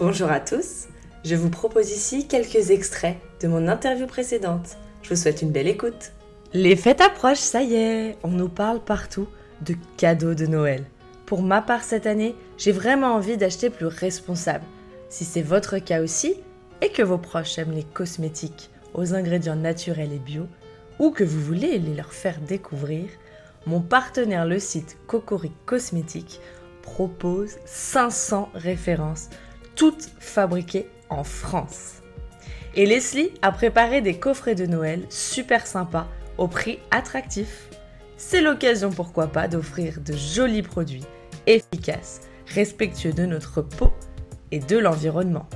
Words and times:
Bonjour 0.00 0.30
à 0.30 0.40
tous, 0.40 0.86
je 1.26 1.34
vous 1.34 1.50
propose 1.50 1.90
ici 1.90 2.26
quelques 2.26 2.70
extraits 2.70 3.18
de 3.42 3.48
mon 3.48 3.68
interview 3.68 4.06
précédente. 4.06 4.78
Je 5.02 5.10
vous 5.10 5.16
souhaite 5.16 5.42
une 5.42 5.50
belle 5.50 5.68
écoute. 5.68 6.12
Les 6.54 6.74
fêtes 6.74 7.02
approchent, 7.02 7.36
ça 7.36 7.60
y 7.60 7.74
est, 7.74 8.16
on 8.22 8.28
nous 8.28 8.48
parle 8.48 8.80
partout 8.80 9.28
de 9.60 9.74
cadeaux 9.98 10.32
de 10.32 10.46
Noël. 10.46 10.86
Pour 11.26 11.42
ma 11.42 11.60
part 11.60 11.84
cette 11.84 12.06
année, 12.06 12.34
j'ai 12.56 12.72
vraiment 12.72 13.14
envie 13.14 13.36
d'acheter 13.36 13.68
plus 13.68 13.84
responsable. 13.84 14.64
Si 15.10 15.26
c'est 15.26 15.42
votre 15.42 15.76
cas 15.76 16.00
aussi, 16.00 16.34
et 16.80 16.88
que 16.88 17.02
vos 17.02 17.18
proches 17.18 17.58
aiment 17.58 17.74
les 17.74 17.84
cosmétiques 17.84 18.70
aux 18.94 19.12
ingrédients 19.12 19.54
naturels 19.54 20.14
et 20.14 20.18
bio, 20.18 20.46
ou 20.98 21.10
que 21.10 21.24
vous 21.24 21.42
voulez 21.42 21.78
les 21.78 21.94
leur 21.94 22.14
faire 22.14 22.40
découvrir, 22.40 23.04
mon 23.66 23.82
partenaire, 23.82 24.46
le 24.46 24.60
site 24.60 24.96
Cocoric 25.06 25.52
Cosmétiques, 25.66 26.40
propose 26.80 27.58
500 27.66 28.48
références, 28.54 29.28
toutes 29.80 30.10
fabriquées 30.18 30.90
en 31.08 31.24
France. 31.24 32.02
Et 32.74 32.84
Leslie 32.84 33.30
a 33.40 33.50
préparé 33.50 34.02
des 34.02 34.18
coffrets 34.18 34.54
de 34.54 34.66
Noël 34.66 35.06
super 35.08 35.66
sympas 35.66 36.06
au 36.36 36.48
prix 36.48 36.80
attractif. 36.90 37.70
C'est 38.18 38.42
l'occasion, 38.42 38.90
pourquoi 38.90 39.28
pas, 39.28 39.48
d'offrir 39.48 40.02
de 40.02 40.12
jolis 40.12 40.60
produits 40.60 41.06
efficaces, 41.46 42.20
respectueux 42.48 43.14
de 43.14 43.24
notre 43.24 43.62
peau 43.62 43.90
et 44.50 44.58
de 44.58 44.76
l'environnement, 44.76 45.48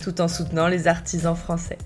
tout 0.00 0.22
en 0.22 0.28
soutenant 0.28 0.68
les 0.68 0.88
artisans 0.88 1.36
français. 1.36 1.76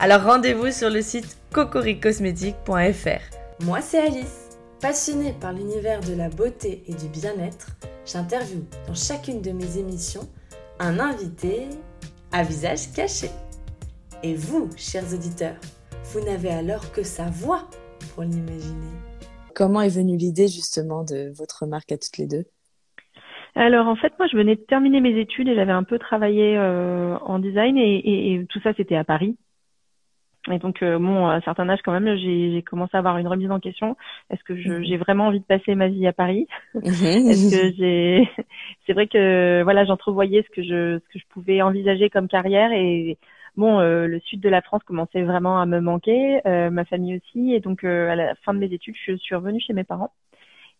Alors 0.00 0.24
rendez-vous 0.24 0.72
sur 0.72 0.90
le 0.90 1.00
site 1.00 1.36
cocoricosmétique.fr. 1.52 3.64
Moi 3.64 3.80
c'est 3.80 4.00
Alice. 4.00 4.48
Passionnée 4.80 5.36
par 5.40 5.52
l'univers 5.52 6.00
de 6.00 6.14
la 6.14 6.28
beauté 6.28 6.82
et 6.88 6.94
du 6.94 7.06
bien-être, 7.06 7.68
j'interviewe 8.04 8.64
dans 8.88 8.96
chacune 8.96 9.42
de 9.42 9.52
mes 9.52 9.78
émissions 9.78 10.28
un 10.80 10.98
invité 10.98 11.68
à 12.32 12.42
visage 12.42 12.90
caché. 12.96 13.28
Et 14.22 14.34
vous, 14.34 14.70
chers 14.78 15.12
auditeurs, 15.12 15.56
vous 16.04 16.20
n'avez 16.24 16.48
alors 16.48 16.90
que 16.92 17.02
sa 17.02 17.26
voix 17.26 17.68
pour 18.14 18.22
l'imaginer. 18.22 18.88
Comment 19.54 19.82
est 19.82 19.94
venue 19.94 20.16
l'idée 20.16 20.48
justement 20.48 21.04
de 21.04 21.32
votre 21.36 21.66
marque 21.66 21.92
à 21.92 21.98
toutes 21.98 22.16
les 22.16 22.26
deux? 22.26 22.44
Alors 23.54 23.88
en 23.88 23.96
fait, 23.96 24.14
moi, 24.18 24.26
je 24.32 24.36
venais 24.36 24.56
de 24.56 24.60
terminer 24.60 25.02
mes 25.02 25.20
études 25.20 25.48
et 25.48 25.54
j'avais 25.54 25.72
un 25.72 25.82
peu 25.82 25.98
travaillé 25.98 26.56
euh, 26.56 27.18
en 27.18 27.38
design 27.38 27.76
et, 27.76 28.34
et, 28.34 28.46
tout 28.46 28.60
ça, 28.60 28.72
c'était 28.74 28.96
à 28.96 29.04
Paris. 29.04 29.36
Et 30.50 30.58
donc, 30.58 30.82
euh, 30.82 30.98
bon, 30.98 31.26
à 31.26 31.34
un 31.34 31.40
certain 31.42 31.68
âge 31.68 31.80
quand 31.84 31.92
même, 31.92 32.16
j'ai 32.16 32.62
commencé 32.62 32.96
à 32.96 32.98
avoir 33.00 33.18
une 33.18 33.28
remise 33.28 33.50
en 33.50 33.60
question. 33.60 33.96
Est-ce 34.30 34.42
que 34.44 34.54
mhm. 34.54 34.84
j'ai 34.84 34.96
vraiment 34.96 35.26
envie 35.26 35.40
de 35.40 35.44
passer 35.44 35.74
ma 35.74 35.88
vie 35.88 36.06
à 36.06 36.14
Paris? 36.14 36.46
Mhm. 36.74 36.82
Est-ce 36.82 37.50
que 37.50 37.76
j'ai 37.76 38.30
C'est 38.90 38.94
vrai 38.94 39.06
que 39.06 39.62
voilà, 39.62 39.84
j'entrevoyais 39.84 40.42
ce 40.42 40.48
que 40.50 40.64
je 40.64 40.98
ce 40.98 41.12
que 41.12 41.20
je 41.20 41.24
pouvais 41.28 41.62
envisager 41.62 42.10
comme 42.10 42.26
carrière 42.26 42.72
et 42.72 43.18
bon, 43.56 43.78
euh, 43.78 44.08
le 44.08 44.18
sud 44.18 44.40
de 44.40 44.48
la 44.48 44.62
France 44.62 44.82
commençait 44.82 45.22
vraiment 45.22 45.60
à 45.60 45.66
me 45.66 45.80
manquer, 45.80 46.40
euh, 46.44 46.70
ma 46.70 46.84
famille 46.84 47.14
aussi. 47.18 47.54
Et 47.54 47.60
donc, 47.60 47.84
à 47.84 48.16
la 48.16 48.34
fin 48.44 48.52
de 48.52 48.58
mes 48.58 48.72
études, 48.72 48.96
je 49.06 49.14
suis 49.14 49.36
revenue 49.36 49.60
chez 49.60 49.74
mes 49.74 49.84
parents 49.84 50.10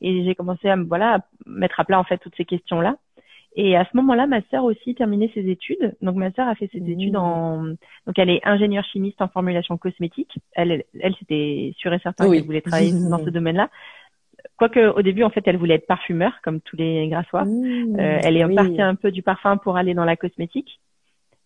et 0.00 0.24
j'ai 0.24 0.34
commencé 0.34 0.68
à 0.68 0.74
voilà 0.74 1.14
à 1.14 1.18
mettre 1.46 1.78
à 1.78 1.84
plat 1.84 2.00
en 2.00 2.02
fait 2.02 2.18
toutes 2.18 2.34
ces 2.36 2.44
questions 2.44 2.80
là. 2.80 2.96
Et 3.54 3.76
à 3.76 3.84
ce 3.84 3.96
moment-là, 3.96 4.26
ma 4.26 4.42
sœur 4.50 4.64
aussi 4.64 4.96
terminait 4.96 5.30
ses 5.32 5.48
études. 5.48 5.94
Donc 6.02 6.16
ma 6.16 6.32
sœur 6.32 6.48
a 6.48 6.56
fait 6.56 6.68
ses 6.72 6.78
études 6.78 7.14
en 7.16 7.62
donc 8.06 8.18
elle 8.18 8.30
est 8.30 8.40
ingénieure 8.44 8.84
chimiste 8.86 9.22
en 9.22 9.28
formulation 9.28 9.76
cosmétique. 9.76 10.36
Elle 10.54 10.82
elle, 11.00 11.14
c'était 11.20 11.72
sûr 11.78 11.92
et 11.92 12.00
certain 12.00 12.28
qu'elle 12.28 12.44
voulait 12.44 12.60
travailler 12.60 12.90
dans 13.08 13.18
ce 13.18 13.30
domaine-là. 13.30 13.70
Quoique 14.60 14.78
au 14.90 15.00
début 15.00 15.22
en 15.22 15.30
fait 15.30 15.42
elle 15.46 15.56
voulait 15.56 15.76
être 15.76 15.86
parfumeur 15.86 16.32
comme 16.42 16.60
tous 16.60 16.76
les 16.76 17.08
grassois. 17.08 17.44
euh, 17.46 18.18
elle 18.22 18.36
est 18.36 18.54
partie 18.54 18.82
un 18.82 18.94
peu 18.94 19.10
du 19.10 19.22
parfum 19.22 19.56
pour 19.56 19.78
aller 19.78 19.94
dans 19.94 20.04
la 20.04 20.16
cosmétique 20.16 20.80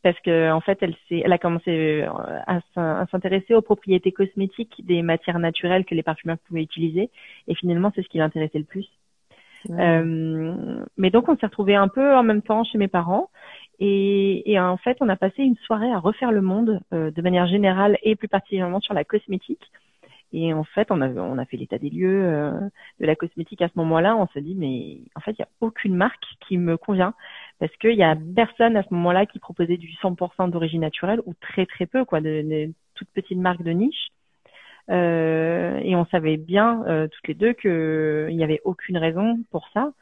parce 0.03 0.19
que 0.19 0.51
en 0.51 0.61
fait 0.61 0.79
elle 0.81 0.97
elle 1.09 1.33
a 1.33 1.39
commencé 1.39 2.03
euh, 2.03 2.59
à 2.77 3.07
s'intéresser 3.12 3.55
aux 3.55 3.62
propriétés 3.62 4.11
cosmétiques 4.11 4.85
des 4.85 5.03
matières 5.03 5.39
naturelles 5.39 5.85
que 5.85 5.95
les 5.95 6.03
parfumeurs 6.03 6.39
pouvaient 6.39 6.65
utiliser 6.65 7.09
et 7.47 7.55
finalement 7.55 7.92
c'est 7.95 8.02
ce 8.02 8.08
qui 8.08 8.19
l'intéressait 8.19 8.58
le 8.58 8.64
plus. 8.64 8.89
Euh, 9.70 10.85
mais 10.96 11.11
donc 11.11 11.29
on 11.29 11.36
s'est 11.36 11.46
retrouvés 11.46 11.77
un 11.77 11.86
peu 11.86 12.17
en 12.17 12.25
même 12.25 12.42
temps 12.42 12.64
chez 12.64 12.79
mes 12.79 12.89
parents 12.89 13.31
et, 13.79 14.51
et, 14.51 14.58
en 14.58 14.77
fait 14.77 14.96
on 15.01 15.08
a 15.08 15.14
passé 15.14 15.45
une 15.45 15.57
soirée 15.67 15.92
à 15.92 16.01
refaire 16.01 16.33
le 16.33 16.42
monde 16.42 16.81
euh, 16.92 17.13
de 17.13 17.23
manière 17.23 17.46
générale 17.46 17.96
et 18.02 18.17
plus 18.17 18.29
particulièrement 18.29 18.81
sur 18.81 18.92
la 18.92 19.05
cosmétique. 19.05 19.70
Et 20.34 20.52
en 20.52 20.64
fait, 20.64 20.90
on 20.90 21.00
a, 21.00 21.08
on 21.08 21.39
a 21.39 21.45
fait 21.45 21.56
l'état 21.56 21.78
des 21.78 21.90
lieux 21.90 22.24
euh, 22.24 22.50
de 22.98 23.06
la 23.06 23.14
cosmétique 23.14 23.62
à 23.62 23.68
ce 23.68 23.78
moment-là. 23.78 24.17
On 24.17 24.27
s'est 24.28 24.40
dit, 24.40 24.56
mais 24.56 24.98
en 25.14 25.20
fait, 25.20 25.30
il 25.30 25.40
n'y 25.40 25.45
a 25.45 25.48
aucune 25.61 25.95
marque 25.95 26.24
qui 26.40 26.58
me 26.58 26.77
convient 26.77 27.14
parce 27.61 27.74
qu'il 27.77 27.95
y 27.95 28.02
a 28.02 28.17
personne 28.34 28.77
à 28.77 28.83
ce 28.83 28.92
moment-là 28.95 29.27
qui 29.27 29.39
proposait 29.39 29.77
du 29.77 29.89
100% 30.02 30.50
d'origine 30.50 30.80
naturelle 30.80 31.20
ou 31.24 31.34
très 31.40 31.67
très 31.67 31.86
peu, 31.86 32.05
quoi, 32.05 32.20
de, 32.20 32.42
de 32.42 32.72
toutes 32.96 33.08
petites 33.14 33.39
marques 33.39 33.62
de 33.62 33.70
niche. 33.70 34.08
Euh, 34.90 35.78
et 35.83 35.95
on 35.95 36.05
savait 36.06 36.36
bien 36.36 36.83
euh, 36.89 37.06
toutes 37.06 37.28
les 37.28 37.34
deux 37.34 37.52
qu'il 37.52 38.36
n'y 38.36 38.45
avait 38.45 38.61
aucune 38.64 38.98
raison 38.98 39.39
pour 39.52 39.68
ça. 39.72 39.92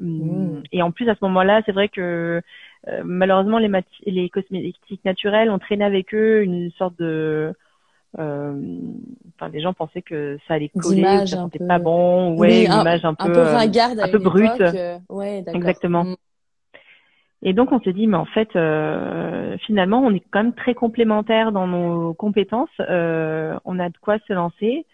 Hum, 0.00 0.06
mmh. 0.08 0.62
Et 0.72 0.82
en 0.82 0.92
plus 0.92 1.08
à 1.10 1.14
ce 1.14 1.24
moment-là, 1.26 1.60
c'est 1.66 1.72
vrai 1.72 1.90
que 1.90 2.40
euh, 2.88 3.02
malheureusement 3.04 3.58
les, 3.58 3.70
les 4.06 4.30
cosmétiques 4.30 5.04
naturels 5.04 5.50
ont 5.50 5.58
traîné 5.58 5.84
avec 5.84 6.14
eux 6.14 6.42
une 6.42 6.70
sorte 6.72 6.98
de 6.98 7.54
enfin 8.14 9.48
les 9.52 9.60
gens 9.60 9.72
pensaient 9.72 10.02
que 10.02 10.38
ça 10.46 10.54
allait 10.54 10.70
coller, 10.70 11.02
que 11.02 11.26
ça 11.26 11.36
sentait 11.36 11.64
pas 11.66 11.78
bon, 11.78 12.36
ouais, 12.36 12.64
une 12.64 12.72
image 12.72 13.04
un, 13.04 13.14
peu, 13.14 13.30
un 13.30 13.32
peu 13.32 13.40
ringarde, 13.40 14.00
un 14.00 14.08
peu 14.08 14.18
brute. 14.18 14.62
ouais, 15.08 15.44
Exactement. 15.52 16.04
Mmh. 16.04 16.16
Et 17.44 17.52
donc 17.52 17.72
on 17.72 17.80
s'est 17.80 17.92
dit, 17.92 18.06
mais 18.06 18.16
en 18.16 18.24
fait, 18.24 18.48
euh, 18.56 19.56
finalement, 19.66 20.00
on 20.00 20.12
est 20.14 20.22
quand 20.30 20.42
même 20.42 20.54
très 20.54 20.74
complémentaires 20.74 21.52
dans 21.52 21.66
nos 21.66 22.14
compétences. 22.14 22.70
Euh, 22.80 23.54
on 23.66 23.78
a 23.78 23.90
de 23.90 23.98
quoi 24.00 24.16
se 24.26 24.32
lancer. 24.32 24.86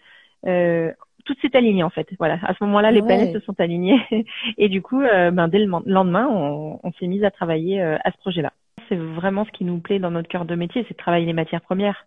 Euh, 0.45 0.91
tout 1.23 1.35
s'est 1.41 1.55
aligné 1.55 1.83
en 1.83 1.89
fait. 1.89 2.07
Voilà, 2.19 2.39
à 2.43 2.53
ce 2.53 2.63
moment-là, 2.65 2.91
les 2.91 3.01
planètes 3.01 3.33
se 3.33 3.39
sont 3.39 3.59
alignées. 3.59 4.01
Et 4.57 4.67
du 4.67 4.81
coup, 4.81 5.01
euh, 5.01 5.31
ben, 5.31 5.47
dès 5.47 5.59
le 5.59 5.71
lendemain, 5.85 6.27
on, 6.29 6.79
on 6.83 6.91
s'est 6.93 7.07
mis 7.07 7.23
à 7.23 7.31
travailler 7.31 7.81
euh, 7.81 7.97
à 8.03 8.11
ce 8.11 8.17
projet-là. 8.17 8.51
C'est 8.89 8.97
vraiment 8.97 9.45
ce 9.45 9.51
qui 9.51 9.63
nous 9.63 9.79
plaît 9.79 9.99
dans 9.99 10.11
notre 10.11 10.27
cœur 10.27 10.43
de 10.43 10.55
métier, 10.55 10.83
c'est 10.87 10.93
de 10.95 11.01
travailler 11.01 11.25
les 11.25 11.33
matières 11.33 11.61
premières. 11.61 12.05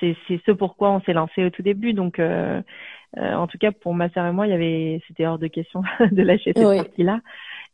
C'est 0.00 0.16
ce 0.28 0.52
pourquoi 0.52 0.90
on 0.90 1.00
s'est 1.02 1.12
lancé 1.12 1.44
au 1.44 1.50
tout 1.50 1.62
début. 1.62 1.92
Donc, 1.92 2.18
euh, 2.18 2.60
en 3.16 3.46
tout 3.46 3.58
cas, 3.58 3.72
pour 3.72 3.94
ma 3.94 4.10
sœur 4.10 4.26
et 4.26 4.32
moi, 4.32 4.46
il 4.46 4.50
y 4.50 4.54
avait, 4.54 5.00
c'était 5.06 5.26
hors 5.26 5.38
de 5.38 5.46
question 5.46 5.82
de 6.12 6.22
lâcher 6.22 6.52
cette 6.54 6.76
partie-là. 6.76 7.20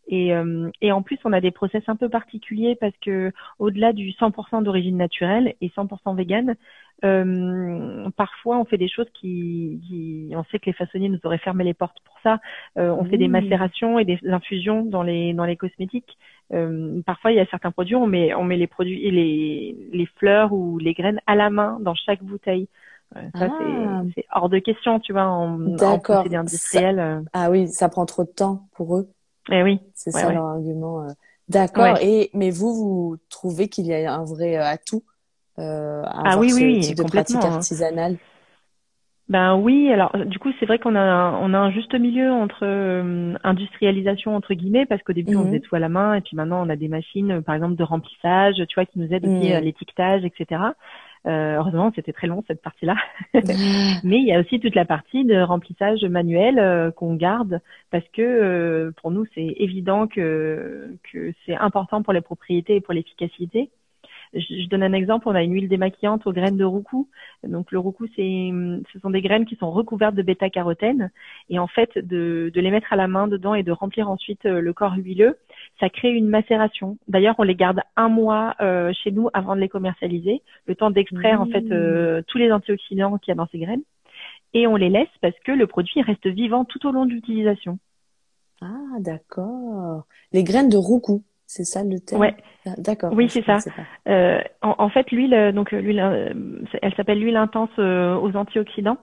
Et, 0.08 0.34
euh, 0.34 0.70
et, 0.80 0.92
en 0.92 1.02
plus, 1.02 1.18
on 1.24 1.32
a 1.32 1.40
des 1.40 1.52
process 1.52 1.82
un 1.86 1.96
peu 1.96 2.08
particuliers 2.08 2.76
parce 2.76 2.96
que 3.00 3.32
au-delà 3.58 3.92
du 3.92 4.10
100% 4.10 4.62
d'origine 4.62 4.96
naturelle 4.96 5.54
et 5.60 5.68
100% 5.68 6.16
vegan, 6.16 6.56
euh, 7.04 8.08
parfois 8.16 8.58
on 8.58 8.64
fait 8.64 8.78
des 8.78 8.88
choses 8.88 9.08
qui, 9.14 9.80
qui, 9.86 10.32
on 10.34 10.44
sait 10.44 10.58
que 10.58 10.66
les 10.66 10.72
façonniers 10.72 11.08
nous 11.08 11.20
auraient 11.24 11.38
fermé 11.38 11.64
les 11.64 11.74
portes 11.74 11.98
pour 12.04 12.16
ça. 12.22 12.38
Euh, 12.78 12.90
on 12.90 13.04
fait 13.04 13.18
des 13.18 13.28
macérations 13.28 13.98
et 13.98 14.04
des 14.04 14.18
infusions 14.28 14.84
dans 14.84 15.02
les 15.02 15.32
dans 15.32 15.44
les 15.44 15.56
cosmétiques. 15.56 16.16
Euh, 16.52 17.00
parfois, 17.06 17.32
il 17.32 17.36
y 17.36 17.40
a 17.40 17.46
certains 17.46 17.70
produits, 17.70 17.96
on 17.96 18.06
met 18.06 18.34
on 18.34 18.44
met 18.44 18.56
les 18.56 18.66
produits 18.66 19.10
les 19.10 19.76
les 19.92 20.06
fleurs 20.16 20.52
ou 20.52 20.78
les 20.78 20.94
graines 20.94 21.20
à 21.26 21.34
la 21.34 21.50
main 21.50 21.78
dans 21.80 21.94
chaque 21.94 22.22
bouteille. 22.22 22.68
Euh, 23.16 23.20
ça, 23.34 23.48
ah. 23.50 24.02
c'est 24.14 24.24
hors 24.34 24.48
de 24.48 24.58
question, 24.58 24.98
tu 24.98 25.12
vois, 25.12 25.26
en, 25.26 25.76
en 25.76 25.98
procédé 25.98 26.36
industriel. 26.36 27.22
Ah 27.32 27.50
oui, 27.50 27.68
ça 27.68 27.88
prend 27.88 28.06
trop 28.06 28.24
de 28.24 28.30
temps 28.30 28.68
pour 28.74 28.96
eux. 28.96 29.08
Eh 29.50 29.62
oui. 29.62 29.80
C'est 29.94 30.12
ça 30.12 30.32
leur 30.32 30.44
argument. 30.44 31.02
Euh. 31.02 31.08
D'accord. 31.48 31.98
Et 32.00 32.30
mais 32.32 32.50
vous, 32.50 32.74
vous 32.74 33.16
trouvez 33.28 33.68
qu'il 33.68 33.86
y 33.86 33.92
a 33.92 34.14
un 34.14 34.24
vrai 34.24 34.56
euh, 34.56 34.64
atout? 34.64 35.02
Euh, 35.58 36.02
à 36.04 36.32
ah, 36.32 36.38
oui, 36.38 36.50
ce 36.50 36.56
oui, 36.56 36.80
type 36.80 36.98
de 36.98 37.02
pratique 37.04 37.36
hein. 37.36 37.54
artisanale 37.54 38.16
ben 39.28 39.56
oui, 39.56 39.90
alors 39.90 40.12
du 40.26 40.38
coup 40.38 40.50
c'est 40.58 40.66
vrai 40.66 40.78
qu'on 40.78 40.94
a 40.94 41.00
un, 41.00 41.38
on 41.38 41.54
a 41.54 41.58
un 41.58 41.70
juste 41.70 41.94
milieu 41.94 42.30
entre 42.30 42.64
euh, 42.66 43.32
industrialisation 43.44 44.36
entre 44.36 44.52
guillemets 44.52 44.84
parce 44.84 45.02
qu'au 45.02 45.14
début 45.14 45.36
on 45.36 45.44
faisait 45.44 45.58
mhm. 45.58 45.62
tout 45.62 45.76
à 45.76 45.78
la 45.78 45.88
main 45.88 46.14
et 46.14 46.20
puis 46.20 46.36
maintenant 46.36 46.66
on 46.66 46.68
a 46.68 46.76
des 46.76 46.88
machines 46.88 47.40
par 47.40 47.54
exemple 47.54 47.76
de 47.76 47.84
remplissage, 47.84 48.56
tu 48.56 48.74
vois, 48.74 48.84
qui 48.84 48.98
nous 48.98 49.10
aident 49.10 49.26
aussi 49.26 49.52
à 49.52 49.60
mhm. 49.60 49.64
l'étiquetage, 49.64 50.24
etc. 50.24 50.60
Euh, 51.26 51.56
heureusement, 51.56 51.92
c'était 51.94 52.12
très 52.12 52.26
long 52.26 52.42
cette 52.48 52.62
partie-là. 52.62 52.96
Mais 53.34 54.18
il 54.18 54.26
y 54.26 54.32
a 54.32 54.40
aussi 54.40 54.58
toute 54.58 54.74
la 54.74 54.84
partie 54.84 55.24
de 55.24 55.40
remplissage 55.40 56.04
manuel 56.04 56.58
euh, 56.58 56.90
qu'on 56.90 57.14
garde 57.14 57.60
parce 57.90 58.06
que 58.12 58.22
euh, 58.22 58.90
pour 59.00 59.12
nous, 59.12 59.24
c'est 59.34 59.54
évident 59.58 60.08
que, 60.08 60.96
que 61.12 61.32
c'est 61.46 61.54
important 61.54 62.02
pour 62.02 62.12
les 62.12 62.20
propriétés 62.20 62.76
et 62.76 62.80
pour 62.80 62.94
l'efficacité 62.94 63.70
je, 64.34 64.68
donne 64.68 64.82
un 64.82 64.92
exemple, 64.92 65.28
on 65.28 65.34
a 65.34 65.42
une 65.42 65.52
huile 65.52 65.68
démaquillante 65.68 66.26
aux 66.26 66.32
graines 66.32 66.56
de 66.56 66.64
roucou. 66.64 67.08
Donc 67.44 67.70
le 67.72 67.78
roucou, 67.78 68.06
c'est, 68.16 68.50
ce 68.92 68.98
sont 69.00 69.10
des 69.10 69.20
graines 69.20 69.44
qui 69.44 69.56
sont 69.56 69.70
recouvertes 69.70 70.14
de 70.14 70.22
bêta-carotène. 70.22 71.10
Et 71.50 71.58
en 71.58 71.66
fait, 71.66 71.98
de, 71.98 72.50
de 72.52 72.60
les 72.60 72.70
mettre 72.70 72.92
à 72.92 72.96
la 72.96 73.08
main 73.08 73.28
dedans 73.28 73.54
et 73.54 73.62
de 73.62 73.72
remplir 73.72 74.08
ensuite 74.08 74.46
euh, 74.46 74.60
le 74.60 74.72
corps 74.72 74.94
huileux, 74.96 75.38
ça 75.80 75.90
crée 75.90 76.10
une 76.10 76.28
macération. 76.28 76.96
D'ailleurs, 77.08 77.34
on 77.38 77.42
les 77.42 77.54
garde 77.54 77.80
un 77.96 78.08
mois 78.08 78.54
euh, 78.60 78.92
chez 79.02 79.10
nous 79.10 79.28
avant 79.34 79.54
de 79.54 79.60
les 79.60 79.68
commercialiser, 79.68 80.42
le 80.66 80.74
temps 80.74 80.90
d'extraire 80.90 81.40
en 81.40 81.46
fait 81.46 81.64
euh, 81.70 82.20
mmh. 82.20 82.24
tous 82.24 82.38
les 82.38 82.52
antioxydants 82.52 83.18
qu'il 83.18 83.30
y 83.30 83.32
a 83.32 83.36
dans 83.36 83.48
ces 83.48 83.58
graines. 83.58 83.82
Et 84.54 84.66
on 84.66 84.76
les 84.76 84.90
laisse 84.90 85.08
parce 85.20 85.38
que 85.44 85.52
le 85.52 85.66
produit 85.66 86.02
reste 86.02 86.26
vivant 86.26 86.64
tout 86.64 86.86
au 86.86 86.92
long 86.92 87.06
de 87.06 87.12
l'utilisation. 87.12 87.78
Ah, 88.60 88.98
d'accord. 89.00 90.04
Les 90.32 90.44
graines 90.44 90.68
de 90.68 90.76
roucou. 90.76 91.24
C'est 91.54 91.64
ça 91.64 91.84
le 91.84 92.00
terme 92.00 92.22
Ouais. 92.22 92.34
Ah, 92.64 92.70
D'accord. 92.78 93.12
Oui, 93.12 93.28
c'est 93.28 93.44
ça. 93.44 93.58
Euh, 94.08 94.40
en, 94.62 94.74
en, 94.78 94.88
fait, 94.88 95.10
l'huile, 95.10 95.52
donc 95.54 95.70
l'huile, 95.70 95.98
elle 96.80 96.94
s'appelle 96.94 97.20
l'huile 97.20 97.36
intense 97.36 97.76
aux 97.78 98.36
antioxydants. 98.36 98.96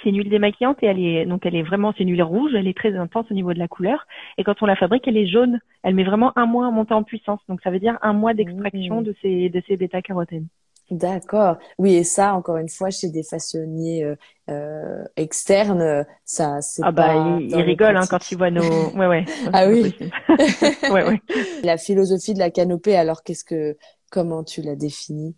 C'est 0.00 0.10
une 0.10 0.18
huile 0.18 0.30
démaquillante 0.30 0.80
et 0.82 0.86
elle 0.86 1.00
est 1.00 1.26
donc 1.26 1.46
elle 1.46 1.54
est 1.56 1.62
vraiment 1.62 1.92
c'est 1.96 2.02
une 2.02 2.10
huile 2.10 2.22
rouge, 2.22 2.52
elle 2.54 2.68
est 2.68 2.76
très 2.76 2.94
intense 2.96 3.26
au 3.30 3.34
niveau 3.34 3.54
de 3.54 3.58
la 3.58 3.68
couleur 3.68 4.06
et 4.36 4.44
quand 4.44 4.60
on 4.60 4.66
la 4.66 4.76
fabrique 4.76 5.08
elle 5.08 5.16
est 5.16 5.26
jaune. 5.26 5.60
Elle 5.82 5.94
met 5.94 6.04
vraiment 6.04 6.36
un 6.36 6.44
mois 6.44 6.66
à 6.66 6.70
monter 6.70 6.92
en 6.92 7.02
puissance 7.02 7.40
donc 7.48 7.60
ça 7.62 7.70
veut 7.70 7.78
dire 7.78 7.96
un 8.02 8.12
mois 8.12 8.34
d'extraction 8.34 9.00
mmh. 9.00 9.04
de 9.04 9.14
ces 9.22 9.48
de 9.48 9.62
ces 9.66 9.76
bêta 9.76 10.02
carotènes. 10.02 10.48
D'accord. 10.90 11.56
Oui, 11.78 11.94
et 11.94 12.04
ça, 12.04 12.34
encore 12.34 12.58
une 12.58 12.68
fois, 12.68 12.90
chez 12.90 13.08
des 13.08 13.24
façonniers 13.24 14.04
euh, 14.04 14.14
euh 14.48 15.04
externes, 15.16 16.06
ça, 16.24 16.60
c'est 16.60 16.82
ah 16.84 16.92
bah, 16.92 17.38
ils, 17.40 17.54
rigolent 17.56 17.96
hein, 17.96 18.06
quand 18.08 18.30
ils 18.30 18.38
voient 18.38 18.50
nos. 18.50 18.62
Ouais, 18.94 19.06
ouais. 19.06 19.24
ah 19.52 19.66
oui. 19.68 19.94
ouais, 20.90 21.04
ouais. 21.04 21.20
La 21.64 21.76
philosophie 21.76 22.34
de 22.34 22.38
la 22.38 22.50
canopée. 22.50 22.96
Alors, 22.96 23.24
qu'est-ce 23.24 23.44
que, 23.44 23.76
comment 24.10 24.44
tu 24.44 24.62
la 24.62 24.76
définis? 24.76 25.34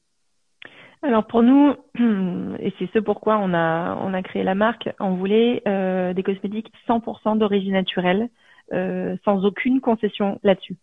Alors 1.03 1.27
pour 1.27 1.43
nous, 1.43 1.75
et 2.59 2.73
c'est 2.79 2.91
ce 2.93 2.99
pourquoi 2.99 3.39
on 3.39 3.55
a 3.55 3.97
on 4.03 4.15
a 4.15 4.23
créé 4.23 4.43
la 4.43 4.55
marque, 4.55 4.91
on 4.99 5.15
voulait 5.15 5.63
euh, 5.69 6.13
des 6.13 6.23
cosmétiques 6.23 6.73
100% 6.89 7.39
d'origine 7.39 7.73
naturelle, 7.73 8.29
euh, 8.73 9.17
sans 9.25 9.45
aucune 9.45 9.81
concession 9.81 10.41
là-dessus. 10.43 10.77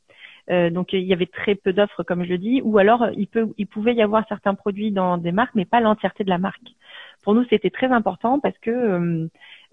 Euh, 0.51 0.69
donc 0.69 0.93
il 0.93 1.01
y 1.01 1.13
avait 1.13 1.25
très 1.25 1.55
peu 1.55 1.73
d'offres 1.73 2.03
comme 2.03 2.23
je 2.23 2.29
le 2.29 2.37
dis, 2.37 2.61
ou 2.63 2.77
alors 2.77 3.07
il 3.17 3.27
peut 3.27 3.47
il 3.57 3.65
pouvait 3.65 3.95
y 3.95 4.01
avoir 4.01 4.27
certains 4.27 4.53
produits 4.53 4.91
dans 4.91 5.17
des 5.17 5.31
marques, 5.31 5.55
mais 5.55 5.65
pas 5.65 5.79
l'entièreté 5.79 6.23
de 6.23 6.29
la 6.29 6.37
marque. 6.37 6.75
Pour 7.23 7.33
nous 7.33 7.45
c'était 7.49 7.71
très 7.71 7.87
important 7.87 8.39
parce 8.39 8.57
que 8.59 8.69
euh, 8.69 9.27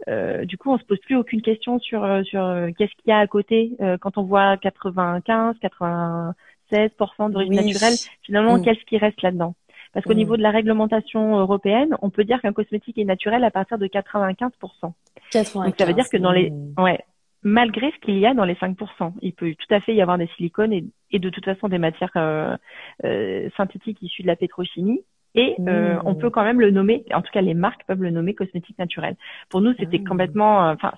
euh, 0.09 0.45
du 0.47 0.57
coup 0.57 0.73
on 0.73 0.79
se 0.79 0.85
pose 0.85 0.99
plus 1.01 1.17
aucune 1.17 1.43
question 1.43 1.79
sur 1.79 2.01
sur 2.25 2.41
qu'est-ce 2.79 2.93
qu'il 2.97 3.09
y 3.09 3.13
a 3.13 3.19
à 3.19 3.27
côté 3.27 3.77
quand 4.01 4.17
on 4.17 4.23
voit 4.23 4.57
95, 4.57 5.57
96% 5.61 7.31
d'origine 7.31 7.55
naturelle. 7.55 7.95
Finalement 8.23 8.57
mm. 8.57 8.63
qu'est-ce 8.63 8.85
qui 8.87 8.97
reste 8.97 9.21
là-dedans? 9.21 9.55
Parce 9.93 10.07
qu'au 10.07 10.15
mm. 10.15 10.17
niveau 10.17 10.37
de 10.39 10.43
la 10.43 10.51
réglementation 10.51 11.37
européenne, 11.39 11.95
on 12.01 12.09
peut 12.09 12.25
dire 12.25 12.41
qu'un 12.41 12.55
cosmétique 12.55 12.97
est 12.97 13.05
naturel 13.05 13.45
à 13.45 13.51
partir 13.51 13.77
de 13.77 13.87
95%. 13.87 14.93
95. 15.33 15.67
Donc 15.67 15.75
ça 15.79 15.85
veut 15.85 15.93
dire 15.93 16.09
que 16.11 16.17
dans 16.17 16.33
les, 16.33 16.51
ouais, 16.79 16.99
malgré 17.43 17.91
ce 17.91 17.99
qu'il 17.99 18.19
y 18.19 18.27
a 18.27 18.35
dans 18.35 18.45
les 18.45 18.55
5%, 18.55 19.13
il 19.21 19.33
peut 19.33 19.55
tout 19.55 19.75
à 19.75 19.81
fait 19.81 19.95
y 19.95 20.03
avoir 20.03 20.19
des 20.19 20.29
silicones 20.37 20.73
et, 20.73 20.85
et 21.11 21.19
de 21.19 21.31
toute 21.31 21.45
façon 21.45 21.69
des 21.69 21.79
matières 21.79 22.13
euh, 22.17 22.57
euh, 23.05 23.49
synthétiques 23.57 24.01
issues 24.03 24.23
de 24.23 24.29
la 24.29 24.37
pétrochimie. 24.37 25.03
Et 25.35 25.57
euh, 25.61 25.95
mm. 25.95 26.03
on 26.05 26.15
peut 26.15 26.31
quand 26.31 26.45
même 26.45 26.61
le 26.61 26.71
nommer, 26.71 27.05
en 27.13 27.23
tout 27.23 27.33
cas 27.33 27.41
les 27.41 27.55
marques 27.55 27.85
peuvent 27.87 28.03
le 28.03 28.11
nommer 28.11 28.35
cosmétique 28.35 28.79
naturel. 28.79 29.17
Pour 29.49 29.61
nous, 29.61 29.73
c'était 29.79 30.03
complètement, 30.05 30.69
euh, 30.69 30.75
enfin, 30.75 30.93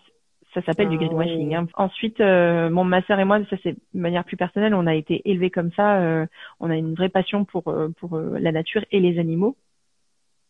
ça 0.55 0.63
s'appelle 0.63 0.89
du 0.89 0.97
ah 0.97 1.05
greenwashing. 1.05 1.55
Hein. 1.55 1.67
Ensuite, 1.75 2.21
euh, 2.21 2.69
mon 2.69 2.85
ma 2.85 3.03
sœur 3.03 3.21
et 3.21 3.25
moi, 3.25 3.39
ça 3.49 3.57
c'est 3.63 3.73
de 3.73 4.01
manière 4.01 4.25
plus 4.25 4.37
personnelle, 4.37 4.75
on 4.75 4.87
a 4.87 4.95
été 4.95 5.23
élevés 5.25 5.51
comme 5.51 5.71
ça. 5.73 6.01
Euh, 6.01 6.27
on 6.61 6.71
a 6.71 6.77
une 6.77 6.95
vraie 6.95 7.09
passion 7.09 7.45
pour 7.45 7.73
pour 7.97 8.19
la 8.19 8.53
nature 8.53 8.85
et 8.91 9.01
les 9.01 9.19
animaux. 9.19 9.57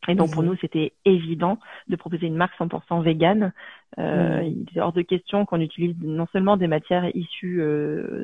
Et 0.08 0.14
donc 0.14 0.32
pour 0.32 0.42
mhm. 0.42 0.50
nous, 0.50 0.56
c'était 0.56 0.92
évident 1.04 1.58
de 1.88 1.96
proposer 1.96 2.26
une 2.26 2.36
marque 2.36 2.58
100% 2.58 3.02
végane. 3.02 3.52
Euh, 3.98 4.42
mhm. 4.42 4.64
Il 4.72 4.78
est 4.78 4.80
hors 4.80 4.92
de 4.92 5.02
question 5.02 5.46
qu'on 5.46 5.60
utilise 5.60 5.94
non 6.02 6.26
seulement 6.32 6.56
des 6.56 6.66
matières 6.66 7.14
issues 7.14 7.62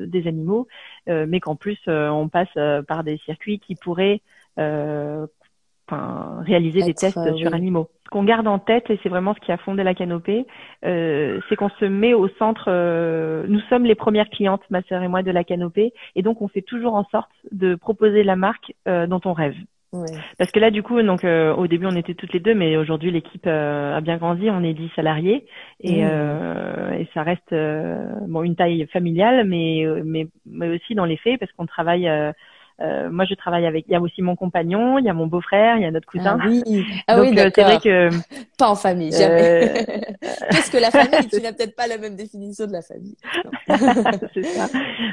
des 0.07 0.27
animaux, 0.27 0.67
mais 1.07 1.39
qu'en 1.39 1.55
plus 1.55 1.79
on 1.87 2.29
passe 2.29 2.53
par 2.87 3.03
des 3.03 3.17
circuits 3.25 3.59
qui 3.59 3.75
pourraient 3.75 4.21
enfin, 5.91 6.41
réaliser 6.45 6.81
des 6.81 6.93
tests 6.93 7.17
euh, 7.17 7.35
sur 7.35 7.53
animaux. 7.53 7.89
Ce 8.05 8.09
qu'on 8.09 8.23
garde 8.23 8.47
en 8.47 8.59
tête, 8.59 8.89
et 8.89 8.99
c'est 9.03 9.09
vraiment 9.09 9.33
ce 9.33 9.39
qui 9.39 9.51
a 9.51 9.57
fondé 9.57 9.83
la 9.83 9.93
canopée, 9.93 10.45
euh, 10.85 11.39
c'est 11.47 11.55
qu'on 11.55 11.69
se 11.69 11.85
met 11.85 12.13
au 12.13 12.27
centre. 12.29 12.65
Euh, 12.67 13.45
nous 13.47 13.59
sommes 13.69 13.85
les 13.85 13.95
premières 13.95 14.29
clientes, 14.29 14.61
ma 14.69 14.81
sœur 14.83 15.01
et 15.03 15.07
moi, 15.07 15.23
de 15.23 15.31
la 15.31 15.43
canopée, 15.43 15.93
et 16.15 16.21
donc 16.21 16.41
on 16.41 16.47
fait 16.47 16.61
toujours 16.61 16.95
en 16.95 17.05
sorte 17.05 17.31
de 17.51 17.75
proposer 17.75 18.23
la 18.23 18.35
marque 18.35 18.73
dont 18.85 19.21
on 19.25 19.33
rêve. 19.33 19.55
Parce 20.37 20.51
que 20.51 20.59
là, 20.59 20.71
du 20.71 20.83
coup, 20.83 21.01
donc 21.01 21.23
au 21.23 21.67
début, 21.67 21.85
on 21.85 21.95
était 21.95 22.13
toutes 22.13 22.33
les 22.33 22.39
deux, 22.39 22.53
mais 22.53 22.77
aujourd'hui, 22.77 23.11
l'équipe 23.11 23.45
a 23.47 23.99
bien 24.01 24.17
grandi. 24.17 24.49
On 24.49 24.63
est 24.63 24.73
10 24.73 24.89
salariés 24.95 25.45
et, 25.81 26.03
mmh. 26.03 26.93
et 26.99 27.07
ça 27.13 27.23
reste 27.23 27.53
bon 28.27 28.43
une 28.43 28.55
taille 28.55 28.87
familiale, 28.93 29.45
mais 29.45 29.85
mais, 30.05 30.27
mais 30.45 30.69
aussi 30.69 30.95
dans 30.95 31.05
les 31.05 31.17
faits, 31.17 31.39
parce 31.39 31.51
qu'on 31.51 31.65
travaille 31.65 32.09
euh, 32.81 33.09
moi, 33.11 33.25
je 33.25 33.35
travaille 33.35 33.65
avec. 33.65 33.85
Il 33.87 33.91
y 33.91 33.95
a 33.95 34.01
aussi 34.01 34.21
mon 34.21 34.35
compagnon, 34.35 34.97
il 34.97 35.05
y 35.05 35.09
a 35.09 35.13
mon 35.13 35.27
beau-frère, 35.27 35.77
il 35.77 35.83
y 35.83 35.85
a 35.85 35.91
notre 35.91 36.07
cousin. 36.07 36.37
Ah 36.41 36.47
oui, 36.47 36.63
ah 37.07 37.21
oui 37.21 37.37
euh, 37.37 37.49
c'est 37.53 37.63
vrai 37.63 37.79
que 37.79 38.09
pas 38.57 38.69
en 38.69 38.75
famille, 38.75 39.11
jamais. 39.11 39.69
Euh... 39.69 39.83
Qu'est-ce 40.51 40.71
que 40.71 40.77
la 40.77 40.91
famille 40.91 41.27
Tu 41.29 41.41
n'as 41.41 41.53
peut-être 41.53 41.75
pas 41.75 41.87
la 41.87 41.97
même 41.97 42.15
définition 42.15 42.65
de 42.65 42.71
la 42.71 42.81
famille. 42.81 43.15
c'est 44.33 44.43
ça. 44.43 44.67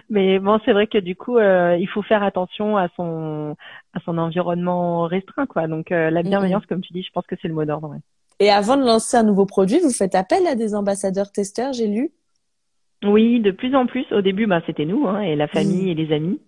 Mais 0.08 0.38
bon, 0.38 0.58
c'est 0.64 0.72
vrai 0.72 0.86
que 0.86 0.98
du 0.98 1.16
coup, 1.16 1.36
euh, 1.36 1.76
il 1.78 1.88
faut 1.88 2.02
faire 2.02 2.22
attention 2.22 2.76
à 2.76 2.88
son 2.96 3.56
à 3.94 4.00
son 4.04 4.18
environnement 4.18 5.02
restreint, 5.02 5.46
quoi. 5.46 5.66
Donc 5.66 5.90
la 5.90 6.22
bienveillance, 6.22 6.66
comme 6.66 6.80
tu 6.80 6.92
dis, 6.92 7.02
je 7.02 7.10
pense 7.12 7.26
que 7.26 7.36
c'est 7.40 7.48
le 7.48 7.54
mot 7.54 7.64
d'ordre. 7.64 7.96
Et 8.40 8.50
avant 8.50 8.76
de 8.76 8.84
lancer 8.84 9.16
un 9.16 9.24
nouveau 9.24 9.46
produit, 9.46 9.80
vous 9.80 9.90
faites 9.90 10.14
appel 10.14 10.46
à 10.46 10.54
des 10.54 10.74
ambassadeurs 10.74 11.32
testeurs, 11.32 11.72
j'ai 11.72 11.88
lu? 11.88 12.12
Oui, 13.04 13.40
de 13.40 13.50
plus 13.50 13.74
en 13.74 13.86
plus. 13.86 14.06
Au 14.12 14.22
début, 14.22 14.46
bah, 14.46 14.60
c'était 14.66 14.84
nous 14.84 15.06
hein, 15.06 15.20
et 15.20 15.36
la 15.36 15.48
famille 15.48 15.90
et 15.90 15.94
les 15.94 16.14
amis. 16.14 16.40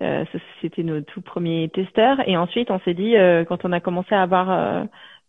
Euh, 0.00 0.24
c'était 0.60 0.82
nos 0.82 1.00
tout 1.02 1.20
premiers 1.20 1.68
testeurs. 1.68 2.26
Et 2.26 2.36
ensuite, 2.36 2.70
on 2.70 2.80
s'est 2.80 2.94
dit, 2.94 3.16
euh, 3.16 3.44
quand 3.44 3.64
on 3.64 3.72
a 3.72 3.80
commencé 3.80 4.14
à 4.14 4.22
avoir 4.22 4.50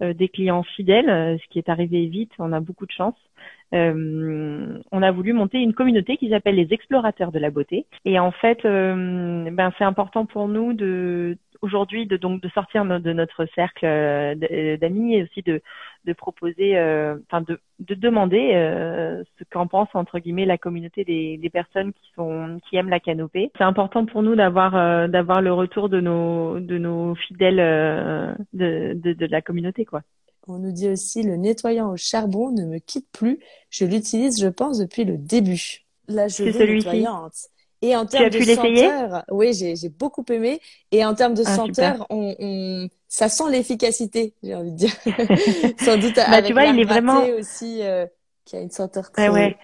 euh, 0.01 0.13
des 0.13 0.29
clients 0.29 0.63
fidèles, 0.63 1.37
ce 1.39 1.47
qui 1.49 1.59
est 1.59 1.69
arrivé 1.69 2.05
vite, 2.07 2.31
on 2.39 2.53
a 2.53 2.59
beaucoup 2.59 2.85
de 2.85 2.91
chance. 2.91 3.15
Euh, 3.73 4.79
on 4.91 5.01
a 5.01 5.11
voulu 5.11 5.33
monter 5.33 5.57
une 5.57 5.73
communauté 5.73 6.17
qui 6.17 6.29
s'appelle 6.29 6.55
les 6.55 6.71
explorateurs 6.71 7.31
de 7.31 7.39
la 7.39 7.49
beauté. 7.49 7.85
Et 8.05 8.19
en 8.19 8.31
fait, 8.31 8.63
euh, 8.65 9.49
ben 9.51 9.71
c'est 9.77 9.83
important 9.83 10.25
pour 10.25 10.47
nous 10.47 10.73
de 10.73 11.37
aujourd'hui 11.63 12.05
de 12.05 12.17
donc 12.17 12.41
de 12.41 12.49
sortir 12.49 12.85
de 12.85 13.13
notre 13.13 13.47
cercle 13.55 13.85
euh, 13.85 14.77
d'amis 14.77 15.15
et 15.15 15.23
aussi 15.23 15.41
de 15.41 15.61
de 16.05 16.13
proposer, 16.13 16.73
enfin 17.27 17.41
de 17.41 17.59
de 17.79 17.95
demander 17.95 18.51
ce 19.39 19.43
qu'en 19.51 19.67
pense 19.67 19.87
entre 19.93 20.19
guillemets 20.19 20.45
la 20.45 20.57
communauté 20.57 21.05
des, 21.05 21.37
des 21.37 21.49
personnes 21.49 21.93
qui 21.93 22.11
sont 22.15 22.59
qui 22.67 22.75
aiment 22.75 22.89
la 22.89 22.99
canopée. 22.99 23.51
C'est 23.57 23.63
important 23.63 24.05
pour 24.05 24.21
nous 24.21 24.35
d'avoir 24.35 25.07
d'avoir 25.07 25.41
le 25.41 25.53
retour 25.53 25.87
de 25.87 26.01
nos 26.01 26.59
de 26.59 26.77
nos 26.77 27.15
fidèles 27.15 27.57
de, 28.53 28.93
de 28.93 29.13
de 29.13 29.25
la 29.25 29.41
communauté 29.41 29.85
quoi. 29.85 30.01
On 30.47 30.59
nous 30.59 30.73
dit 30.73 30.89
aussi 30.89 31.23
le 31.23 31.37
nettoyant 31.37 31.91
au 31.91 31.97
charbon 31.97 32.51
ne 32.51 32.65
me 32.65 32.79
quitte 32.79 33.07
plus. 33.13 33.39
Je 33.69 33.85
l'utilise, 33.85 34.41
je 34.41 34.49
pense, 34.49 34.77
depuis 34.77 35.05
le 35.05 35.17
début. 35.17 35.85
La 36.09 36.27
gelée 36.27 36.75
nettoyante. 36.75 37.47
Et 37.83 37.95
en 37.95 38.05
termes 38.05 38.29
de 38.29 38.39
senteur, 38.39 39.23
oui, 39.29 39.53
j'ai 39.53 39.89
beaucoup 39.89 40.23
aimé. 40.29 40.59
Et 40.91 41.03
en 41.05 41.13
termes 41.13 41.33
de 41.33 41.43
ah, 41.45 41.55
senteur, 41.55 42.07
on, 42.09 42.33
on, 42.39 42.87
ça 43.07 43.27
sent 43.27 43.51
l'efficacité, 43.51 44.33
j'ai 44.41 44.55
envie 44.55 44.71
de 44.71 44.77
dire. 44.77 44.93
Sans 45.79 45.97
doute 45.97 46.15
bah, 46.15 46.23
avec 46.29 46.45
tu 46.45 46.53
vois, 46.53 46.65
il 46.65 46.79
est 46.79 46.85
vraiment 46.85 47.23
aussi 47.37 47.81
euh, 47.81 48.05
qui 48.45 48.55
a 48.55 48.61
une 48.61 48.71
senteur 48.71 49.11
très, 49.11 49.27
ouais. 49.27 49.57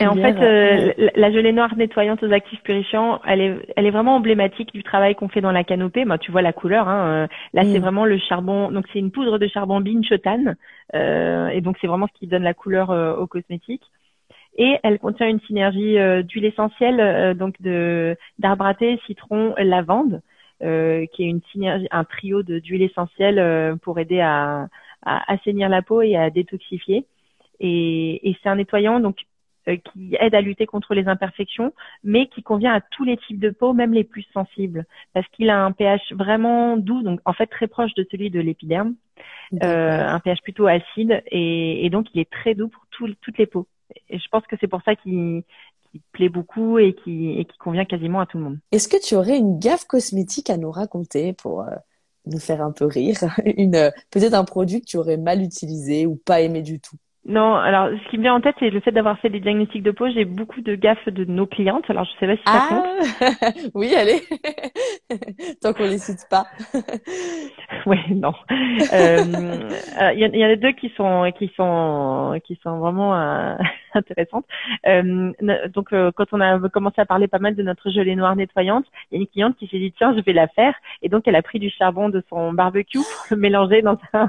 Et 0.00 0.06
en 0.06 0.14
fait, 0.14 0.36
euh, 0.38 0.92
la 1.14 1.30
gelée 1.30 1.52
noire 1.52 1.76
nettoyante 1.76 2.22
aux 2.22 2.32
actifs 2.32 2.62
purifiants, 2.62 3.20
elle 3.26 3.40
est, 3.40 3.58
elle 3.76 3.84
est 3.84 3.90
vraiment 3.90 4.16
emblématique 4.16 4.72
du 4.72 4.82
travail 4.82 5.14
qu'on 5.14 5.28
fait 5.28 5.42
dans 5.42 5.52
la 5.52 5.64
canopée. 5.64 6.04
Bah, 6.04 6.18
tu 6.18 6.32
vois 6.32 6.40
la 6.40 6.54
couleur. 6.54 6.88
Hein, 6.88 7.06
euh, 7.06 7.26
là, 7.52 7.62
c'est 7.62 7.78
mm. 7.78 7.82
vraiment 7.82 8.04
le 8.06 8.18
charbon. 8.18 8.70
Donc, 8.70 8.86
c'est 8.92 8.98
une 8.98 9.10
poudre 9.10 9.38
de 9.38 9.46
charbon 9.46 9.80
binchotan. 9.80 10.54
Euh, 10.94 11.48
et 11.48 11.60
donc, 11.60 11.76
c'est 11.80 11.86
vraiment 11.86 12.06
ce 12.06 12.18
qui 12.18 12.26
donne 12.26 12.42
la 12.42 12.54
couleur 12.54 12.90
euh, 12.90 13.16
au 13.16 13.26
cosmétique. 13.26 13.82
Et 14.56 14.78
elle 14.82 14.98
contient 14.98 15.28
une 15.28 15.40
synergie 15.40 15.96
d'huile 16.24 16.44
essentielle, 16.44 17.36
donc 17.36 17.60
de 17.60 18.16
d'arbre 18.38 18.66
à 18.66 18.74
thé, 18.74 19.00
citron, 19.06 19.54
lavande, 19.58 20.22
qui 20.60 20.64
est 20.64 21.08
une 21.18 21.42
synergie, 21.50 21.88
un 21.90 22.04
trio 22.04 22.42
de 22.42 22.60
d'huile 22.60 22.82
essentielle 22.82 23.76
pour 23.82 23.98
aider 23.98 24.20
à, 24.20 24.68
à 25.02 25.32
assainir 25.32 25.68
la 25.68 25.82
peau 25.82 26.02
et 26.02 26.16
à 26.16 26.30
détoxifier. 26.30 27.04
Et, 27.60 28.28
et 28.28 28.36
c'est 28.42 28.48
un 28.48 28.56
nettoyant 28.56 29.00
donc 29.00 29.18
euh, 29.68 29.76
qui 29.76 30.14
aide 30.20 30.34
à 30.34 30.42
lutter 30.42 30.66
contre 30.66 30.94
les 30.94 31.08
imperfections, 31.08 31.72
mais 32.02 32.26
qui 32.26 32.42
convient 32.42 32.74
à 32.74 32.82
tous 32.82 33.04
les 33.04 33.16
types 33.16 33.40
de 33.40 33.48
peau, 33.48 33.72
même 33.72 33.94
les 33.94 34.04
plus 34.04 34.26
sensibles, 34.34 34.84
parce 35.14 35.26
qu'il 35.28 35.48
a 35.48 35.64
un 35.64 35.72
pH 35.72 36.12
vraiment 36.12 36.76
doux, 36.76 37.02
donc 37.02 37.20
en 37.24 37.32
fait 37.32 37.46
très 37.46 37.66
proche 37.66 37.94
de 37.94 38.06
celui 38.10 38.28
de 38.28 38.40
l'épiderme, 38.40 38.94
euh, 39.62 40.06
un 40.06 40.20
pH 40.20 40.42
plutôt 40.42 40.66
acide, 40.66 41.22
et, 41.28 41.86
et, 41.86 41.88
donc 41.88 42.08
il 42.12 42.20
est 42.20 42.30
très 42.30 42.54
doux 42.54 42.68
pour 42.68 42.84
toutes 42.90 43.38
les 43.38 43.46
peaux. 43.46 43.66
Et 44.08 44.18
je 44.18 44.28
pense 44.30 44.46
que 44.46 44.56
c'est 44.60 44.68
pour 44.68 44.82
ça 44.82 44.96
qu'il 44.96 45.44
plaît 46.12 46.28
beaucoup 46.28 46.78
et 46.78 46.94
qui, 46.94 47.46
convient 47.58 47.84
quasiment 47.84 48.20
à 48.20 48.26
tout 48.26 48.38
le 48.38 48.44
monde. 48.44 48.58
Est-ce 48.72 48.88
que 48.88 49.02
tu 49.02 49.14
aurais 49.14 49.38
une 49.38 49.58
gaffe 49.58 49.84
cosmétique 49.84 50.50
à 50.50 50.56
nous 50.56 50.70
raconter 50.70 51.32
pour 51.32 51.62
euh, 51.62 51.70
nous 52.26 52.38
faire 52.38 52.62
un 52.62 52.72
peu 52.72 52.86
rire, 52.86 53.18
une 53.44 53.92
peut-être 54.10 54.34
un 54.34 54.44
produit 54.44 54.80
que 54.80 54.86
tu 54.86 54.96
aurais 54.96 55.16
mal 55.16 55.42
utilisé 55.42 56.06
ou 56.06 56.16
pas 56.16 56.40
aimé 56.40 56.62
du 56.62 56.80
tout? 56.80 56.96
Non, 57.26 57.54
alors 57.54 57.88
ce 57.88 58.10
qui 58.10 58.18
me 58.18 58.22
vient 58.22 58.34
en 58.34 58.40
tête, 58.42 58.56
c'est 58.58 58.68
le 58.68 58.80
fait 58.80 58.92
d'avoir 58.92 59.18
fait 59.18 59.30
des 59.30 59.40
diagnostics 59.40 59.82
de 59.82 59.92
peau. 59.92 60.10
J'ai 60.10 60.26
beaucoup 60.26 60.60
de 60.60 60.74
gaffes 60.74 61.08
de 61.08 61.24
nos 61.24 61.46
clientes. 61.46 61.88
Alors 61.88 62.04
je 62.04 62.10
sais 62.20 62.26
pas 62.26 62.36
si 62.36 62.42
ça 62.44 62.84
ah 63.42 63.50
oui, 63.74 63.94
allez. 63.94 64.20
Tant 65.62 65.72
qu'on 65.72 65.84
les 65.84 65.96
cite 65.96 66.26
pas. 66.28 66.44
oui, 67.86 67.96
non. 68.10 68.34
Euh, 68.50 69.24
euh, 70.02 70.12
il 70.12 70.36
y, 70.36 70.44
en 70.44 70.50
a 70.50 70.56
deux 70.56 70.72
qui 70.72 70.92
sont 70.98 71.32
qui 71.38 71.50
sont 71.56 72.38
qui 72.44 72.60
sont 72.62 72.78
vraiment 72.78 73.14
euh, 73.14 73.54
intéressantes. 73.94 74.44
Euh, 74.86 75.32
donc 75.68 75.94
quand 76.16 76.26
on 76.32 76.40
a 76.42 76.58
commencé 76.68 77.00
à 77.00 77.06
parler 77.06 77.26
pas 77.26 77.38
mal 77.38 77.54
de 77.54 77.62
notre 77.62 77.88
gelée 77.88 78.16
noire 78.16 78.36
nettoyante, 78.36 78.84
il 79.10 79.14
y 79.14 79.18
a 79.18 79.20
une 79.22 79.28
cliente 79.28 79.56
qui 79.56 79.66
s'est 79.68 79.78
dit 79.78 79.94
tiens 79.96 80.14
je 80.14 80.22
vais 80.22 80.34
la 80.34 80.48
faire 80.48 80.74
et 81.00 81.08
donc 81.08 81.26
elle 81.26 81.36
a 81.36 81.42
pris 81.42 81.58
du 81.58 81.70
charbon 81.70 82.10
de 82.10 82.22
son 82.28 82.52
barbecue 82.52 82.98
pour 82.98 83.26
le 83.30 83.36
mélanger 83.38 83.80
dans 83.80 83.98
un 84.12 84.28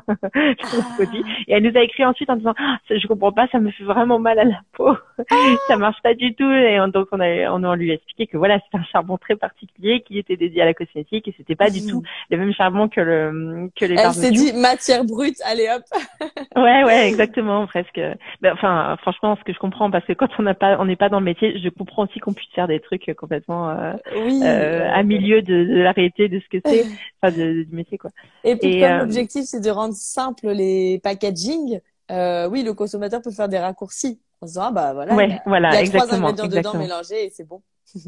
produit 0.96 1.26
et 1.48 1.54
elle 1.54 1.64
nous 1.64 1.78
a 1.78 1.82
écrit 1.84 2.06
ensuite 2.06 2.30
en 2.30 2.38
disant 2.38 2.54
ah, 2.58 2.78
je 2.90 3.08
comprends 3.08 3.32
pas, 3.32 3.48
ça 3.52 3.60
me 3.60 3.72
fait 3.72 3.84
vraiment 3.84 4.20
mal 4.20 4.40
à 4.40 4.44
la 4.44 4.62
peau, 4.74 4.96
ça 5.68 5.78
marche 5.78 6.02
pas 6.02 6.14
du 6.14 6.36
tout. 6.36 6.50
Et 6.50 6.80
donc 6.94 7.08
on 7.12 7.20
a, 7.20 7.52
on, 7.52 7.74
lui 7.76 7.92
a 7.92 7.96
expliqué 7.96 8.28
que 8.28 8.38
voilà, 8.38 8.60
c'est 8.60 8.78
un 8.78 8.84
charbon 8.84 9.18
très 9.18 9.36
particulier 9.36 10.02
qui 10.02 10.20
était 10.20 10.38
dédié 10.38 10.62
à 10.62 10.66
la 10.66 10.74
cosmétique 10.74 11.28
et 11.28 11.36
c'était 11.38 11.56
pas 11.56 11.70
du 11.70 11.82
mmh. 11.82 11.90
tout 11.90 12.04
le 12.30 12.38
même 12.38 12.54
charbon 12.54 12.88
que 12.90 13.02
le 13.02 13.70
que 13.76 13.86
les. 13.86 13.96
Elle 13.96 14.14
s'est 14.14 14.32
dit 14.32 14.54
matière 14.54 15.04
brute, 15.04 15.38
allez 15.46 15.68
hop. 15.70 15.84
ouais 16.56 16.84
ouais 16.84 17.08
exactement 17.08 17.66
presque. 17.68 18.00
Ben, 18.42 18.54
enfin 18.54 18.98
franchement 19.02 19.36
ce 19.38 19.44
que 19.44 19.54
je 19.54 19.60
comprends 19.60 19.90
parce 19.92 20.06
que 20.06 20.14
quand 20.14 20.30
on 20.38 20.44
n'a 20.44 20.54
pas, 20.54 20.78
on 20.80 20.86
n'est 20.86 20.96
pas 20.96 21.10
dans 21.10 21.20
le 21.20 21.26
métier, 21.26 21.60
je 21.60 21.70
comprends 21.70 22.04
aussi 22.04 22.20
qu'on 22.20 22.34
puisse 22.34 22.52
faire 22.54 22.68
des 22.68 22.80
trucs 22.80 23.12
complètement 23.18 23.70
euh, 23.70 23.94
euh, 24.16 24.90
à 24.94 25.04
milieu 25.04 25.42
de, 25.42 25.64
de, 25.66 25.82
la 25.82 25.92
réalité 25.92 26.30
de 26.30 26.40
ce 26.40 26.58
que 26.58 26.62
c'est, 26.66 26.86
enfin 27.22 27.36
du 27.36 27.68
métier 27.72 27.98
quoi. 27.98 28.12
Et 28.44 28.56
puis 28.56 28.80
comme 28.80 28.90
euh, 28.90 29.00
l'objectif 29.00 29.44
c'est 29.46 29.62
de 29.62 29.70
rendre 29.70 29.94
simple 29.94 30.50
les 30.50 31.00
packaging 31.04 31.80
euh, 32.12 32.48
oui, 32.50 32.64
le 32.64 32.74
consommateur 32.74 33.22
peut 33.22 33.32
faire 33.32 33.50
des 33.50 33.60
raccourcis 33.60 34.22
en 34.42 34.46
disant 34.46 34.64
ah 34.66 34.72
bah 34.72 34.94
voilà, 34.94 35.16
ouais, 35.16 35.40
voilà, 35.46 35.70
il 35.70 35.74
y 35.74 35.78
a 35.78 35.82
exactement, 35.82 36.34
trois 36.34 36.46
ingrédients 36.46 36.72
dedans 36.72 36.80
mélangés 36.80 37.26
et 37.26 37.30
c'est 37.30 37.48
bon. 37.48 37.62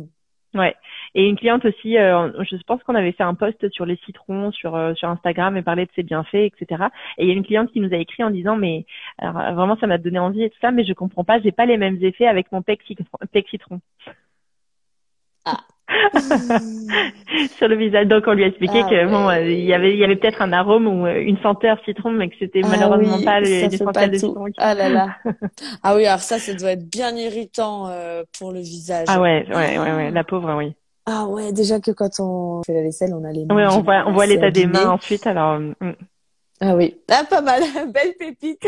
ouais. 0.54 0.76
Et 1.16 1.28
une 1.28 1.38
cliente 1.38 1.66
aussi, 1.66 1.98
euh, 1.98 2.32
je 2.44 2.58
pense 2.68 2.84
qu'on 2.84 2.96
avait 2.96 3.12
fait 3.12 3.24
un 3.24 3.34
post 3.34 3.70
sur 3.72 3.86
les 3.86 3.98
citrons 4.06 4.52
sur 4.52 4.76
euh, 4.76 4.94
sur 4.94 5.10
Instagram 5.10 5.58
et 5.58 5.64
parlé 5.64 5.86
de 5.86 5.92
ses 5.96 6.04
bienfaits, 6.04 6.36
etc. 6.36 6.86
Et 7.18 7.24
il 7.24 7.28
y 7.30 7.32
a 7.32 7.36
une 7.36 7.46
cliente 7.46 7.72
qui 7.72 7.80
nous 7.80 7.94
a 7.94 7.98
écrit 7.98 8.24
en 8.24 8.30
disant 8.30 8.56
mais 8.56 8.86
alors, 9.18 9.56
vraiment 9.56 9.78
ça 9.78 9.88
m'a 9.88 9.98
donné 9.98 10.20
envie 10.20 10.44
et 10.44 10.50
tout 10.50 10.60
ça, 10.62 10.72
mais 10.72 10.86
je 10.86 10.94
comprends 10.94 11.24
pas, 11.24 11.40
j'ai 11.40 11.52
pas 11.52 11.66
les 11.66 11.78
mêmes 11.78 11.98
effets 12.02 12.28
avec 12.28 12.52
mon 12.52 12.62
pec 12.62 12.82
citron. 12.86 13.80
Ah. 15.46 15.62
sur 17.58 17.68
le 17.68 17.76
visage. 17.76 18.08
Donc 18.08 18.24
on 18.28 18.34
lui 18.34 18.44
a 18.44 18.48
expliqué 18.48 18.82
ah 18.84 18.90
que 18.90 19.06
bon, 19.08 19.30
euh, 19.30 19.42
il 19.42 19.64
y 19.64 19.74
avait 19.74 19.94
il 19.94 20.00
y 20.00 20.04
avait 20.04 20.16
peut-être 20.16 20.42
un 20.42 20.52
arôme 20.52 20.88
ou 20.88 21.06
euh, 21.06 21.22
une 21.22 21.38
senteur 21.40 21.78
citron, 21.86 22.12
mais 22.12 22.30
que 22.30 22.36
c'était 22.40 22.62
ah 22.64 22.68
malheureusement 22.68 23.22
pas 23.24 23.40
les, 23.40 23.68
les 23.68 23.78
de 23.78 24.18
citron. 24.18 24.46
Ah 24.58 24.74
là 24.74 24.90
là. 24.90 25.16
ah 25.84 25.96
oui, 25.96 26.06
alors 26.06 26.20
ça, 26.20 26.40
ça 26.40 26.54
doit 26.54 26.72
être 26.72 26.90
bien 26.90 27.16
irritant 27.16 27.88
euh, 27.88 28.24
pour 28.38 28.52
le 28.52 28.60
visage. 28.60 29.06
Ah 29.08 29.22
ouais, 29.22 29.46
ouais, 29.50 29.78
ouais, 29.78 29.94
ouais, 29.94 30.12
la 30.12 30.24
pauvre, 30.24 30.54
oui. 30.58 30.74
Ah 31.06 31.26
ouais, 31.26 31.54
déjà 31.54 31.80
que 31.80 31.92
quand 31.92 32.20
on 32.20 32.64
fait 32.66 32.74
la 32.74 32.82
vaisselle, 32.82 33.14
on 33.14 33.24
a 33.24 33.32
les 33.32 33.46
mains. 33.46 33.56
Ouais, 33.56 33.66
on 33.68 33.82
voit 33.82 34.04
on 34.08 34.14
voit 34.14 34.26
l'état 34.26 34.52
des 34.52 34.66
mains 34.66 34.90
ensuite. 34.90 35.26
Alors. 35.26 35.60
Mm. 35.60 35.94
Ah 36.60 36.76
oui. 36.76 36.98
Ah 37.10 37.24
pas 37.30 37.42
mal, 37.42 37.62
belle 37.94 38.14
pépite. 38.20 38.68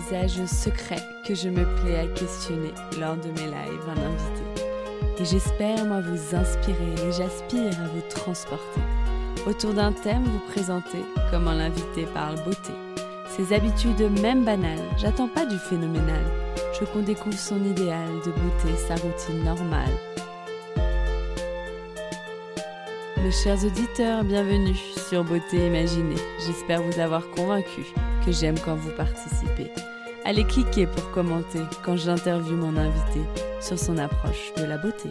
Visage 0.00 0.44
secret 0.46 1.02
que 1.24 1.34
je 1.34 1.48
me 1.48 1.64
plais 1.76 1.98
à 1.98 2.06
questionner 2.06 2.72
lors 2.98 3.16
de 3.16 3.28
mes 3.28 3.46
lives 3.46 3.88
en 3.88 4.00
invité. 4.00 4.62
Et 5.18 5.24
j'espère, 5.24 5.84
moi, 5.84 6.00
vous 6.00 6.34
inspirer 6.34 6.94
et 7.06 7.12
j'aspire 7.12 7.78
à 7.80 7.88
vous 7.88 8.02
transporter. 8.08 8.80
Autour 9.46 9.74
d'un 9.74 9.92
thème, 9.92 10.24
vous 10.24 10.52
présenter 10.52 10.98
comment 11.30 11.52
l'invité 11.52 12.06
parle 12.14 12.36
beauté. 12.44 12.72
Ses 13.28 13.54
habitudes, 13.54 14.10
même 14.20 14.44
banales, 14.44 14.78
j'attends 14.98 15.28
pas 15.28 15.46
du 15.46 15.58
phénoménal. 15.58 16.24
Je 16.78 16.84
qu'on 16.86 17.02
découvre 17.02 17.38
son 17.38 17.62
idéal 17.64 18.08
de 18.24 18.30
beauté, 18.30 18.76
sa 18.88 18.94
routine 18.94 19.44
normale. 19.44 19.96
Mes 23.22 23.32
chers 23.32 23.62
auditeurs, 23.66 24.24
bienvenue 24.24 24.76
sur 25.08 25.24
Beauté 25.24 25.66
Imaginée. 25.66 26.16
J'espère 26.46 26.80
vous 26.80 26.98
avoir 26.98 27.28
convaincu 27.30 27.82
que 28.24 28.32
j'aime 28.32 28.58
quand 28.58 28.76
vous 28.76 28.92
participez. 28.96 29.70
Allez 30.24 30.44
cliquer 30.44 30.86
pour 30.86 31.10
commenter 31.10 31.60
quand 31.84 31.96
j'interviewe 31.96 32.56
mon 32.56 32.78
invité 32.78 33.20
sur 33.60 33.78
son 33.78 33.98
approche 33.98 34.54
de 34.56 34.64
la 34.64 34.78
beauté. 34.78 35.10